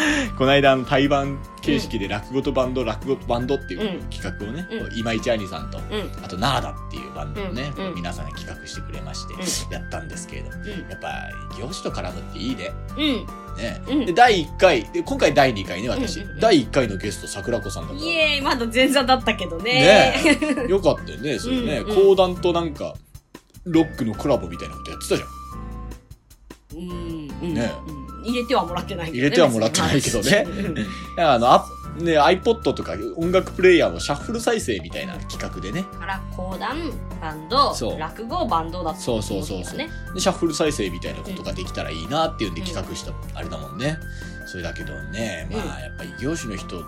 [0.36, 6.24] この間あの対バン形式で落語とバンド、落語とバンドっていううん企画をね、うん今市兄さんと、うん。
[6.24, 10.90] あとナーダっていうバンドをね、皆さんが企画してくれまして、うやったんですけれどうん。
[10.90, 12.72] やっぱ業種と絡むっていいね。
[12.96, 13.02] うん。
[13.56, 13.82] ね。
[13.88, 16.24] うんで、第1回、で、今回第2回ね、私。
[16.40, 20.14] 第1回のゲスト、桜子さんだったイエーイ、まだ前座だったけどね。
[20.54, 21.82] ねよかったよね、それね。
[21.82, 22.94] 講談となんか、
[23.64, 25.39] ロックのコラボみたいなことやってたじゃん。
[26.74, 27.30] うん。
[27.42, 27.54] うん。
[27.54, 29.18] ねうん入れてはもらってないけどね。
[29.18, 30.46] 入れてはもらってないけどね
[31.16, 31.66] あの、あ
[31.98, 35.84] ね、iPod とか音楽プレイヤーのシャッフル再生みたいな企画でね。
[35.92, 39.90] だから、講談、バンドそう、落語、バンドだったそうそうそうそうね。
[40.14, 43.98] で、シャッフル再生みたいなことができたらいいなっていうんで企画した、あれだもんね。
[44.46, 46.84] それだけどね、まあ、やっぱり異業種の人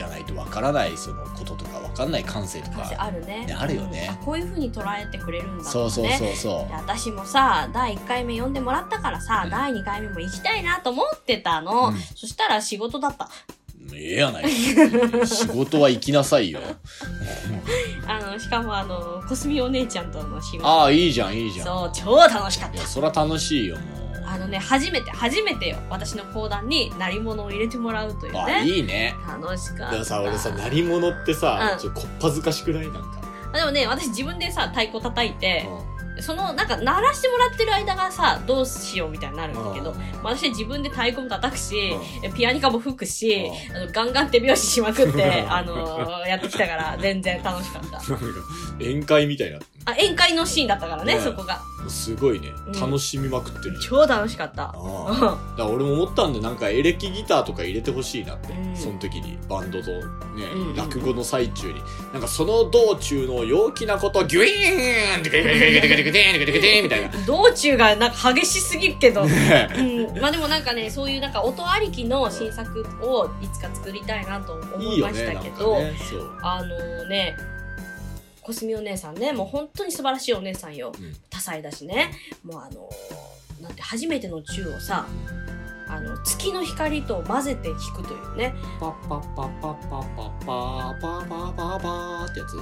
[0.00, 2.90] じゃないとわからない、そのこととかわかんない感性とか。
[2.96, 13.28] あるねねあるよねあこういう風に捉えてくれるんだそうそううそうそで私もさ第1回目呼んでもらったからさ、うん第2回目も行きたいなと思ってたの、うんそしたら仕事だったう。
[13.94, 14.50] ええやない。
[14.50, 16.60] 仕事は行きなさいよ。
[18.08, 21.66] あのしかもあのコスミお姉ちゃんとの仕事ああ、いいじゃん、いいじゃん。
[21.66, 23.99] そう超楽しかっいや、たそら楽しいよ、もう。
[24.32, 25.78] あのね初めて初めてよ。
[25.90, 29.14] 私の講談に鳴り物を入れてもらうというあ、ねいいね。
[29.26, 29.90] 楽しかった。
[29.92, 31.78] でもさ、俺さ、鳴り物ってさう、ん。
[31.78, 32.84] ちょっとこっぱずかしくない？
[32.84, 33.20] なんか。
[33.52, 35.66] あでもね私自分でさ太鼓叩いて
[36.20, 41.94] その、なんか、鳴らしてもらってる間がさ、どうしようみたいになるんだけど、私は自分で太鼓も叩くし、
[42.34, 47.90] ピアニカも吹くし、あのガンガン手拍子しまくって、 あのーやってきたから、全然楽しかった。
[47.92, 48.16] なんか、
[48.80, 49.60] 宴会みたいな。
[49.84, 51.60] あ、宴会のシーンだったからね、ねそこが。
[51.88, 52.72] すごいねうん。
[52.80, 53.78] 楽しみまくってる。
[53.80, 54.64] 超楽しかった。
[54.64, 55.38] ああ。
[55.56, 60.00] だ俺も思ったんで、なんかエレキギターとか入れてほしいなって、うんその時に、バンドとね、
[60.54, 67.26] うん落語の最中に、なんかその道中の陽気なこと、ギュイーンみたいな。
[67.26, 75.94] 道中がなんか激しすぎるけど、ねうん、まあでもなんかね、そういうなんか音ありきの新作をいつか作りたいなと思いましたけど、ね。
[75.98, 76.30] そう。
[76.42, 77.36] あのね、
[78.50, 80.90] コスミお姉さんね、もう本当に素晴らしいお姉さんよ。
[80.98, 82.10] うん多彩だしね。
[82.44, 82.90] もうあの、
[83.62, 85.06] なんて初めての中をさ、
[85.86, 88.52] あの、月の光と混ぜて弾くというね。
[88.80, 92.56] パッパッパッパッパッパッパーパーパーパーパーってやつ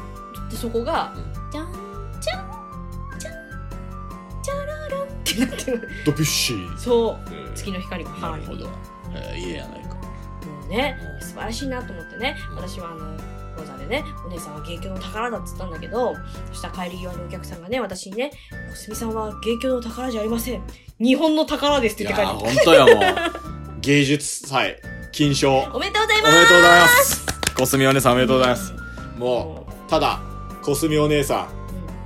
[0.50, 1.72] で、そこが、うんじゃん、
[2.20, 5.88] じゃん、じゃん、じゃららんってなってる。
[6.04, 6.76] ドピュッシー。
[6.76, 7.34] そう。
[7.34, 8.70] うん月の光がハーモニーなるほど。
[9.14, 9.94] えー、いいやないか。
[9.94, 16.14] もうねうん素晴らしいなと思ってねうん私はあの講座でねお姉さんは芸協の宝だっつったんだけど
[16.50, 18.30] そしたら帰り際にお客さんがね私にね
[18.72, 20.62] 「小杉さんは芸協の宝じゃありません
[20.98, 23.80] 日本の宝です」ってい言って帰ってやー、ほんとよ、もう。
[23.80, 24.76] 芸術祭、
[25.12, 25.52] 金賞。
[25.52, 27.26] おおめでとうございますめでとうございます。
[27.56, 28.72] コスミお姉さんおめでとうございます。
[28.72, 30.20] うんもう、ただ、
[30.62, 31.48] コスミお姉さん、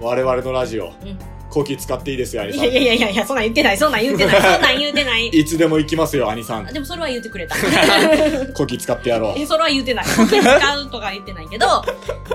[0.01, 2.65] 我々のラジオ、うん後期使っていいですよ、兄いさん。
[2.65, 6.73] やいやいやいやそんなん言ってないそんなん言ってない そんなん言ってないいつでも行きますよ、兄さんあ。
[6.73, 7.55] でもそれは言ってくれた
[8.55, 9.39] 後期使ってやろう。
[9.39, 11.67] えそれは言ってない使うとか言ってないけど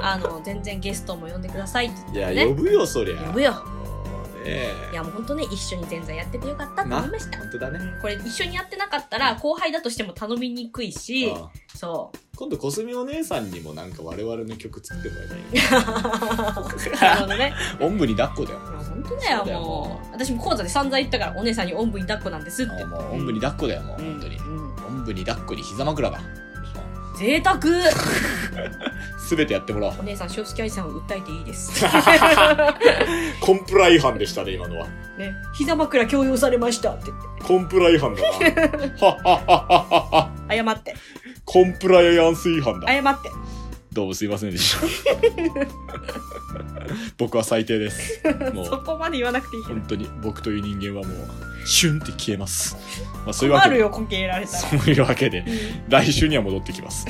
[0.01, 3.21] あの全然ゲストも呼んでくださいっていや、言ってね呼ぶよ、そりゃ。
[3.23, 3.59] 呼ぶよも
[4.43, 7.79] うねいやもう本当ね一緒に全然やっててよかったと思いました本当だね。
[7.79, 15.61] うんこれ一緒にやってなかったら後輩だとしても頼みにくいしああそう今度、コスミお姉さんにもなんか我々の曲作ってもらいたいね。
[17.01, 17.51] なるほどね。
[17.79, 18.76] おんぶに抱っこだよ。
[19.03, 20.13] 本当だよ、だよもう。
[20.13, 22.83] 私も講座で散々言ったから、お姉さんにおんぶに抱っこなんですって。
[22.83, 24.37] あもう、おんぶに抱っこだよ、もう、うん本当に。
[24.37, 26.19] うんおんぶに抱っこに膝枕だ。
[27.17, 27.59] 贅沢
[29.17, 29.93] すべてやってもらおう。
[29.99, 31.83] お姉さん、正式愛さんを訴えていいです。
[33.41, 34.85] コンプラ違反でしたね、今のは。
[35.17, 35.33] ね。
[35.53, 37.43] 膝枕強要されましたって言って。
[37.43, 38.27] コンプラ違反だな。
[38.29, 40.31] はっはっはっはっは。
[40.49, 40.95] 謝って。
[41.43, 42.87] コンプライアンス違反だ。
[42.87, 43.29] 謝って。
[43.97, 44.85] どうもすいませんでした。
[47.17, 48.21] 僕は最低です。
[48.53, 49.73] もそうこまで言わなくていいけど。
[49.75, 51.27] 本当に僕という人間はもう、
[51.65, 52.77] シュンって消えます。
[53.25, 54.57] まあそういうわけで、困るよ、こけられたら。
[54.59, 55.45] そういうわけで、うん
[55.89, 57.07] 来週には戻ってきます。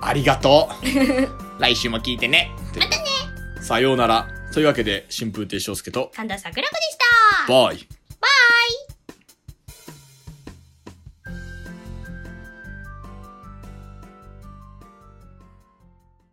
[0.00, 0.86] ありがとう
[1.58, 2.50] 来週も聞いてね。
[2.76, 2.96] またね。
[3.60, 4.28] さようなら。
[4.52, 6.96] というわけで、春風亭昇介と、神田桜子でし
[7.46, 7.52] た。
[7.52, 7.76] バイ。
[8.20, 8.28] バ
[8.94, 8.97] イ